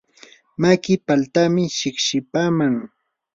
maki 0.61 0.93
paltami 1.05 1.63
shiqshipaaman. 1.77 2.75